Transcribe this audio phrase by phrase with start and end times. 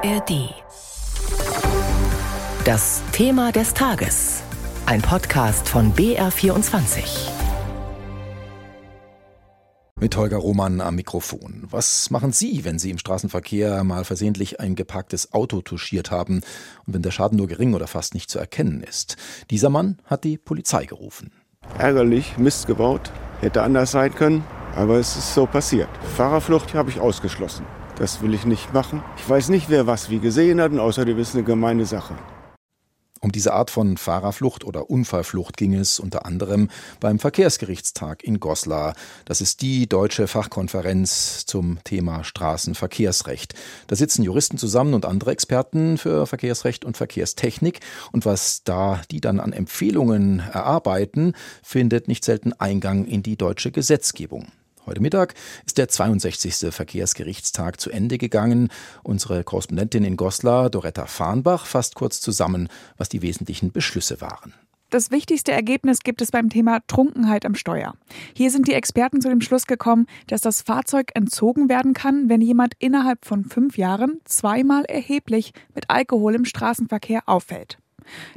[0.00, 0.54] ARD.
[2.64, 4.42] Das Thema des Tages.
[4.86, 7.30] Ein Podcast von BR24.
[10.00, 11.66] Mit Holger Roman am Mikrofon.
[11.70, 16.42] Was machen Sie, wenn Sie im Straßenverkehr mal versehentlich ein geparktes Auto touchiert haben
[16.86, 19.16] und wenn der Schaden nur gering oder fast nicht zu erkennen ist?
[19.50, 21.32] Dieser Mann hat die Polizei gerufen.
[21.76, 23.10] Ärgerlich, Mist gebaut,
[23.40, 24.44] hätte anders sein können,
[24.76, 25.88] aber es ist so passiert.
[26.16, 27.66] Fahrerflucht habe ich ausgeschlossen.
[27.98, 29.02] Das will ich nicht machen.
[29.16, 32.14] Ich weiß nicht, wer was wie gesehen hat und außerdem ist eine gemeine Sache.
[33.20, 36.68] Um diese Art von Fahrerflucht oder Unfallflucht ging es unter anderem
[37.00, 38.94] beim Verkehrsgerichtstag in Goslar.
[39.24, 43.54] Das ist die deutsche Fachkonferenz zum Thema Straßenverkehrsrecht.
[43.88, 47.80] Da sitzen Juristen zusammen und andere Experten für Verkehrsrecht und Verkehrstechnik.
[48.12, 51.32] Und was da die dann an Empfehlungen erarbeiten,
[51.64, 54.52] findet nicht selten Eingang in die deutsche Gesetzgebung.
[54.88, 55.34] Heute Mittag
[55.66, 56.72] ist der 62.
[56.74, 58.70] Verkehrsgerichtstag zu Ende gegangen.
[59.02, 64.54] Unsere Korrespondentin in Goslar, Doretta Farnbach, fasst kurz zusammen, was die wesentlichen Beschlüsse waren.
[64.88, 67.96] Das wichtigste Ergebnis gibt es beim Thema Trunkenheit am Steuer.
[68.32, 72.40] Hier sind die Experten zu dem Schluss gekommen, dass das Fahrzeug entzogen werden kann, wenn
[72.40, 77.76] jemand innerhalb von fünf Jahren zweimal erheblich mit Alkohol im Straßenverkehr auffällt.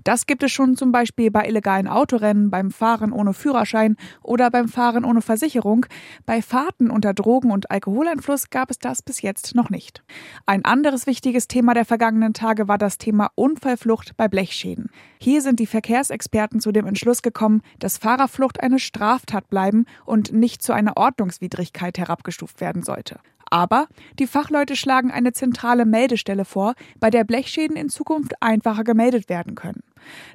[0.03, 4.67] Das gibt es schon zum Beispiel bei illegalen Autorennen, beim Fahren ohne Führerschein oder beim
[4.67, 5.86] Fahren ohne Versicherung.
[6.25, 10.03] Bei Fahrten unter Drogen- und Alkoholeinfluss gab es das bis jetzt noch nicht.
[10.45, 14.89] Ein anderes wichtiges Thema der vergangenen Tage war das Thema Unfallflucht bei Blechschäden.
[15.19, 20.61] Hier sind die Verkehrsexperten zu dem Entschluss gekommen, dass Fahrerflucht eine Straftat bleiben und nicht
[20.61, 23.19] zu einer Ordnungswidrigkeit herabgestuft werden sollte.
[23.52, 29.27] Aber die Fachleute schlagen eine zentrale Meldestelle vor, bei der Blechschäden in Zukunft einfacher gemeldet
[29.27, 29.83] werden können.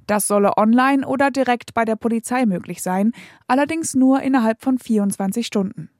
[0.07, 3.13] Das solle online oder direkt bei der Polizei möglich sein,
[3.49, 5.91] allerdings nur innerhalb von 24 Stunden.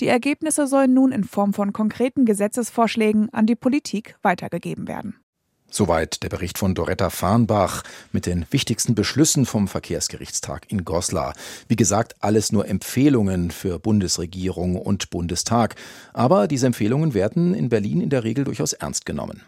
[0.00, 5.23] Die Ergebnisse sollen nun in Form von konkreten Gesetzesvorschlägen an die Politik weitergegeben werden.
[5.76, 11.34] Soweit der Bericht von Doretta Farnbach mit den wichtigsten Beschlüssen vom Verkehrsgerichtstag in Goslar.
[11.66, 15.74] Wie gesagt, alles nur Empfehlungen für Bundesregierung und Bundestag.
[16.12, 19.42] Aber diese Empfehlungen werden in Berlin in der Regel durchaus ernst genommen.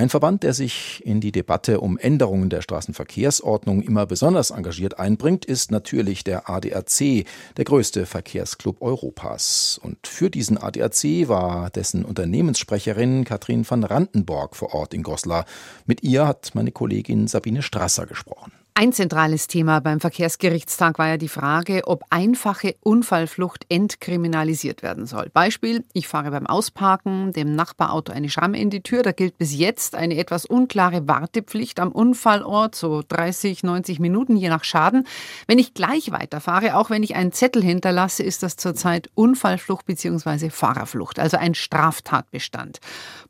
[0.00, 5.44] Ein Verband, der sich in die Debatte um Änderungen der Straßenverkehrsordnung immer besonders engagiert einbringt,
[5.44, 7.26] ist natürlich der ADAC,
[7.58, 9.78] der größte Verkehrsclub Europas.
[9.82, 15.44] Und für diesen ADAC war dessen Unternehmenssprecherin Katrin van Randenborg vor Ort in Goslar.
[15.84, 18.52] Mit ihr hat meine Kollegin Sabine Strasser gesprochen.
[18.74, 25.28] Ein zentrales Thema beim Verkehrsgerichtstag war ja die Frage, ob einfache Unfallflucht entkriminalisiert werden soll.
[25.32, 29.02] Beispiel, ich fahre beim Ausparken dem Nachbarauto eine Schramme in die Tür.
[29.02, 34.48] Da gilt bis jetzt eine etwas unklare Wartepflicht am Unfallort, so 30, 90 Minuten je
[34.48, 35.06] nach Schaden.
[35.46, 40.48] Wenn ich gleich weiterfahre, auch wenn ich einen Zettel hinterlasse, ist das zurzeit Unfallflucht bzw.
[40.48, 42.78] Fahrerflucht, also ein Straftatbestand.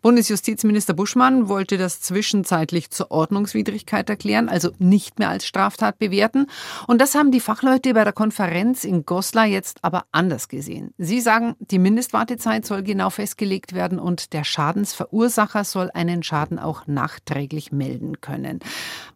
[0.02, 6.46] Bundesjustizminister Buschmann wollte das zwischenzeitlich zur Ordnungswidrigkeit erklären, also nicht mehr als Straftat bewerten.
[6.86, 10.92] Und das haben die Fachleute bei der Konferenz in Goslar jetzt aber anders gesehen.
[10.98, 16.86] Sie sagen, die Mindestwartezeit soll genau festgelegt werden und der Schadensverursacher soll einen Schaden auch
[16.86, 18.60] nachträglich melden können.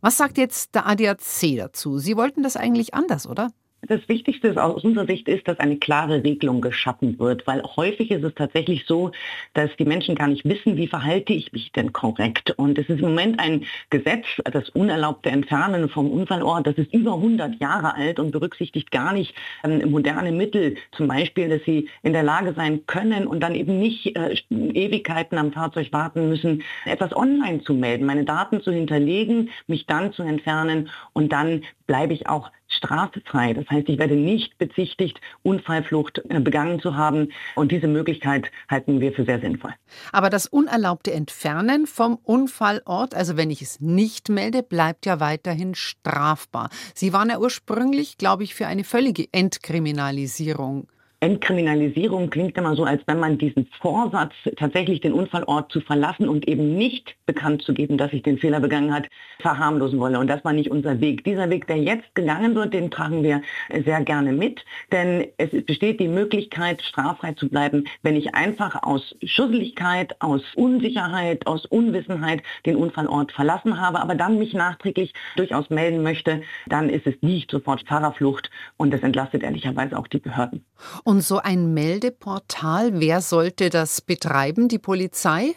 [0.00, 1.98] Was sagt jetzt der ADAC dazu?
[1.98, 3.50] Sie wollten das eigentlich anders, oder?
[3.86, 8.24] Das Wichtigste aus unserer Sicht ist, dass eine klare Regelung geschaffen wird, weil häufig ist
[8.24, 9.10] es tatsächlich so,
[9.52, 12.52] dass die Menschen gar nicht wissen, wie verhalte ich mich denn korrekt.
[12.56, 17.14] Und es ist im Moment ein Gesetz, das unerlaubte Entfernen vom Unfallort, das ist über
[17.14, 19.34] 100 Jahre alt und berücksichtigt gar nicht
[19.64, 23.78] ähm, moderne Mittel, zum Beispiel, dass sie in der Lage sein können und dann eben
[23.78, 29.50] nicht äh, Ewigkeiten am Fahrzeug warten müssen, etwas online zu melden, meine Daten zu hinterlegen,
[29.66, 33.54] mich dann zu entfernen und dann bleibe ich auch straffrei.
[33.54, 37.32] Das heißt, ich werde nicht bezichtigt, Unfallflucht äh, begangen zu haben.
[37.54, 39.74] Und diese Möglichkeit halten wir für sehr sinnvoll.
[40.12, 45.74] Aber das unerlaubte Entfernen vom Unfallort, also wenn ich es nicht melde, bleibt ja weiterhin
[45.74, 46.70] strafbar.
[46.94, 50.88] Sie waren ja ursprünglich, glaube ich, für eine völlige Entkriminalisierung
[51.24, 56.46] Entkriminalisierung klingt immer so, als wenn man diesen Vorsatz, tatsächlich den Unfallort zu verlassen und
[56.46, 59.08] eben nicht bekannt zu geben, dass ich den Fehler begangen hat,
[59.40, 60.18] verharmlosen wolle.
[60.18, 61.24] Und das war nicht unser Weg.
[61.24, 63.40] Dieser Weg, der jetzt gegangen wird, den tragen wir
[63.86, 69.16] sehr gerne mit, denn es besteht die Möglichkeit, straffrei zu bleiben, wenn ich einfach aus
[69.24, 76.02] Schusseligkeit, aus Unsicherheit, aus Unwissenheit den Unfallort verlassen habe, aber dann mich nachträglich durchaus melden
[76.02, 80.66] möchte, dann ist es nicht sofort Fahrerflucht und das entlastet ehrlicherweise auch die Behörden.
[81.02, 84.66] Und und so ein Meldeportal, wer sollte das betreiben?
[84.66, 85.54] Die Polizei?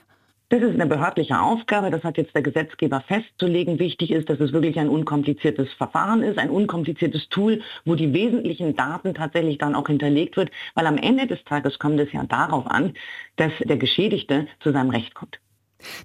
[0.50, 3.80] Das ist eine behördliche Aufgabe, das hat jetzt der Gesetzgeber festzulegen.
[3.80, 8.75] Wichtig ist, dass es wirklich ein unkompliziertes Verfahren ist, ein unkompliziertes Tool, wo die wesentlichen
[8.75, 12.68] Daten tatsächlich dann auch hinterlegt wird, weil am Ende des Tages kommt es ja darauf
[12.68, 12.94] an,
[13.38, 15.39] dass der Geschädigte zu seinem Recht kommt.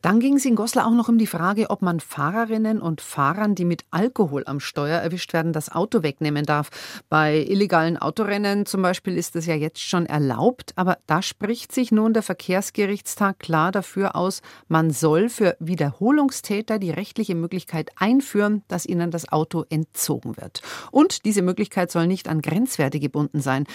[0.03, 3.55] Dann ging es in Goslar auch noch um die Frage, ob man Fahrerinnen und Fahrern,
[3.55, 6.71] die mit Alkohol am Steuer erwischt werden, das Auto wegnehmen darf.
[7.09, 11.93] Bei illegalen Autorennen zum Beispiel ist das ja jetzt schon erlaubt, aber da spricht sich
[11.93, 18.87] nun der Verkehrsgerichtstag klar dafür aus, man soll für Wiederholungstäter die rechtliche Möglichkeit einführen, dass
[18.87, 20.63] ihnen das Auto entzogen wird.
[20.91, 23.67] Und diese Möglichkeit soll nicht an Grenzwerte gebunden sein.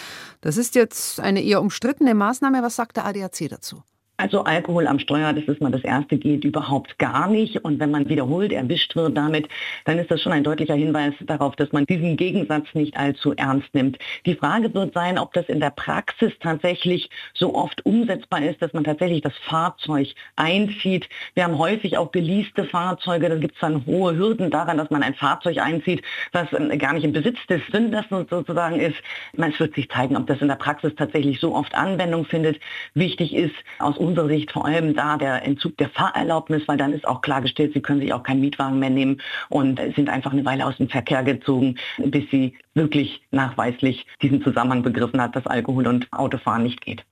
[0.42, 2.62] Das ist jetzt eine eher umstrittene Maßnahme.
[2.62, 3.84] Was sagt der ADAC dazu?
[4.20, 7.64] Also Alkohol am Steuer, das ist mal das Erste, geht überhaupt gar nicht.
[7.64, 9.48] Und wenn man wiederholt erwischt wird damit,
[9.86, 13.72] dann ist das schon ein deutlicher Hinweis darauf, dass man diesen Gegensatz nicht allzu ernst
[13.76, 14.00] nimmt.
[14.26, 18.74] Die Frage wird sein, ob das in der Praxis tatsächlich so oft umsetzbar ist, dass
[18.74, 21.08] man tatsächlich das Fahrzeug einzieht.
[21.36, 23.30] Wir haben häufig auch geleaste Fahrzeuge.
[23.30, 26.94] Da gibt es dann hohe Hürden daran, dass man ein Fahrzeug einzieht, was ähm, gar
[26.94, 28.98] nicht im Besitz des Sünders sozusagen ist.
[29.34, 32.60] Es wird sich zeigen, ob das in der Praxis tatsächlich so oft Anwendung findet.
[32.96, 37.08] Wichtig ist aus unserer Sicht vor allem da der Entzug der Fahrerlaubnis, weil dann ist
[37.08, 40.66] auch klargestellt, sie können sich auch keinen Mietwagen mehr nehmen und sind einfach eine Weile
[40.66, 46.08] aus dem Verkehr gezogen, bis sie wirklich nachweislich diesen Zusammenhang begriffen hat, dass Alkohol und
[46.12, 47.04] Autofahren nicht geht.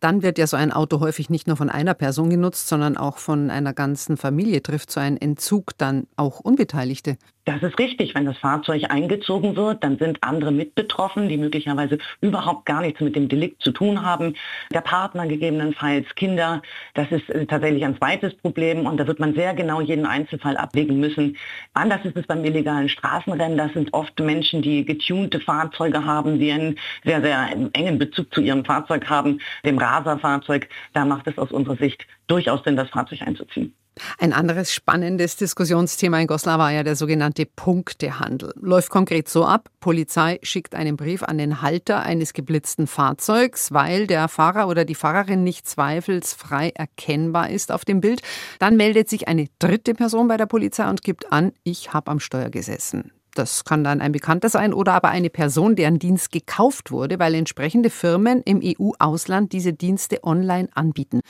[0.00, 3.18] Dann wird ja so ein Auto häufig nicht nur von einer Person genutzt, sondern auch
[3.18, 4.62] von einer ganzen Familie.
[4.62, 7.16] Trifft so ein Entzug dann auch Unbeteiligte?
[7.48, 8.14] Das ist richtig.
[8.14, 13.00] Wenn das Fahrzeug eingezogen wird, dann sind andere mit betroffen, die möglicherweise überhaupt gar nichts
[13.00, 14.34] mit dem Delikt zu tun haben.
[14.70, 16.60] Der Partner gegebenenfalls, Kinder.
[16.92, 20.58] Das ist äh, tatsächlich ein zweites Problem und da wird man sehr genau jeden Einzelfall
[20.58, 21.38] abwägen müssen.
[21.72, 23.56] Anders ist es beim illegalen Straßenrennen.
[23.56, 28.42] Das sind oft Menschen, die getunte Fahrzeuge haben, die einen sehr, sehr engen Bezug zu
[28.42, 30.68] ihrem Fahrzeug haben, dem Raserfahrzeug.
[30.92, 33.72] Da macht es aus unserer Sicht durchaus Sinn, das Fahrzeug einzuziehen.
[34.18, 38.52] Ein anderes spannendes Diskussionsthema in Goslar war ja der sogenannte Punktehandel.
[38.60, 44.06] Läuft konkret so ab, Polizei schickt einen Brief an den Halter eines geblitzten Fahrzeugs, weil
[44.06, 48.22] der Fahrer oder die Fahrerin nicht zweifelsfrei erkennbar ist auf dem Bild.
[48.58, 52.20] Dann meldet sich eine dritte Person bei der Polizei und gibt an, ich habe am
[52.20, 53.12] Steuer gesessen.
[53.38, 57.36] Das kann dann ein Bekannter sein oder aber eine Person, deren Dienst gekauft wurde, weil
[57.36, 61.20] entsprechende Firmen im EU-Ausland diese Dienste online anbieten.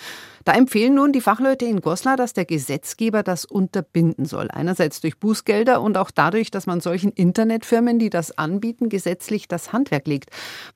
[0.47, 4.51] Da empfehlen nun die Fachleute in Goslar, dass der Gesetzgeber das unterbinden soll.
[4.51, 9.75] Einerseits durch Bußgelder und auch dadurch, dass man solchen Internetfirmen, die das anbieten, gesetzlich das
[9.75, 10.31] Handwerk legt.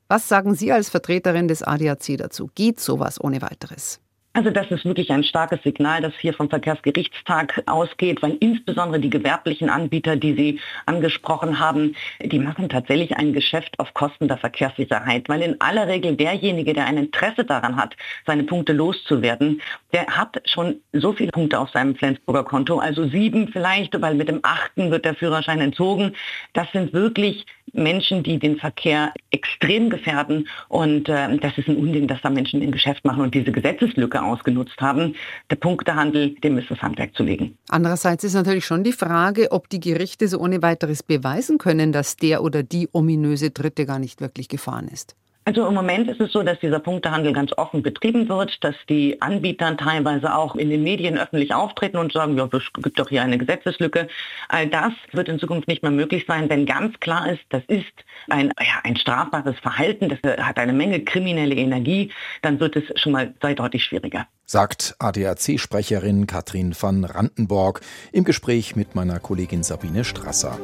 [0.08, 2.50] Was sagen Sie als Vertreterin des ADAC dazu?
[2.55, 4.01] Geht sowas ohne weiteres?
[4.34, 9.11] Also das ist wirklich ein starkes Signal, das hier vom Verkehrsgerichtstag ausgeht, weil insbesondere die
[9.11, 11.94] gewerblichen Anbieter, die Sie angesprochen haben,
[12.25, 16.87] die machen tatsächlich ein Geschäft auf Kosten der Verkehrssicherheit, weil in aller Regel derjenige, der
[16.87, 17.94] ein Interesse daran hat,
[18.26, 19.61] seine Punkte loszuwerden,
[19.93, 24.28] der hat schon so viele Punkte auf seinem Flensburger Konto, also sieben vielleicht, weil mit
[24.28, 26.14] dem achten wird der Führerschein entzogen.
[26.55, 30.49] Das sind wirklich Menschen, die den Verkehr extrem gefährden.
[30.69, 34.22] Und äh, das ist ein Unding, dass da Menschen ein Geschäft machen und diese Gesetzeslücke
[34.23, 35.15] ausgenutzt haben.
[35.51, 37.59] Der Punktehandel, dem ist das Handwerk zu legen.
[37.69, 42.17] Andererseits ist natürlich schon die Frage, ob die Gerichte so ohne weiteres beweisen können, dass
[42.17, 45.17] der oder die ominöse Dritte gar nicht wirklich gefahren ist.
[45.44, 49.21] Also im Moment ist es so, dass dieser Punktehandel ganz offen betrieben wird, dass die
[49.21, 53.23] Anbieter teilweise auch in den Medien öffentlich auftreten und sagen, ja, es gibt doch hier
[53.23, 54.06] eine Gesetzeslücke.
[54.49, 57.93] All das wird in Zukunft nicht mehr möglich sein, denn ganz klar ist, das ist
[58.31, 62.12] ein, ja, ein strafbares Verhalten, das hat eine Menge kriminelle Energie,
[62.43, 64.29] dann wird es schon mal sehr deutlich schwieriger.
[64.47, 67.81] Sagt ADAC-Sprecherin Katrin van Randenborg
[68.12, 70.59] im Gespräch mit meiner Kollegin Sabine Strasser.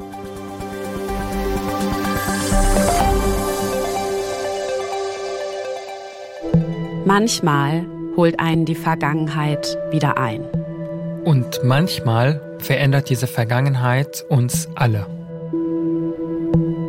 [7.08, 7.86] Manchmal
[8.16, 10.44] holt einen die Vergangenheit wieder ein.
[11.24, 15.06] Und manchmal verändert diese Vergangenheit uns alle.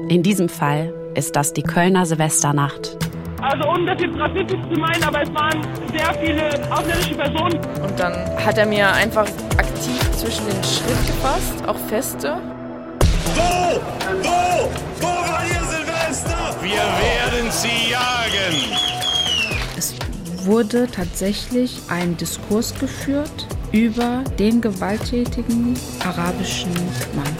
[0.09, 2.97] In diesem Fall ist das die Kölner Silvesternacht.
[3.41, 7.55] Also ohne das jetzt rassistisch zu meinen, aber es waren sehr viele ausländische Personen.
[7.81, 8.13] Und dann
[8.45, 12.35] hat er mir einfach aktiv zwischen den Schritt gefasst, auch feste.
[13.35, 13.79] Wo?
[14.21, 14.69] Wo?
[14.99, 16.57] Wo war ihr Silvester?
[16.61, 18.88] Wir werden sie jagen
[20.49, 26.73] wurde tatsächlich ein Diskurs geführt über den gewalttätigen arabischen
[27.15, 27.37] Mann.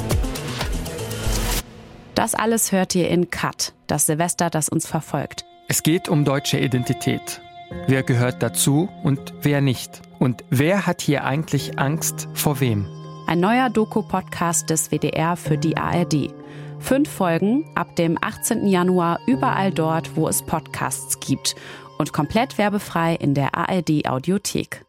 [2.13, 5.43] Das alles hört ihr in Cut, das Silvester, das uns verfolgt.
[5.67, 7.41] Es geht um deutsche Identität.
[7.87, 10.03] Wer gehört dazu und wer nicht?
[10.19, 12.85] Und wer hat hier eigentlich Angst vor wem?
[13.25, 16.31] Ein neuer Doku-Podcast des WDR für die ARD.
[16.79, 18.67] Fünf Folgen ab dem 18.
[18.67, 21.55] Januar überall dort, wo es Podcasts gibt
[21.99, 24.85] und komplett werbefrei in der ARD Audiothek.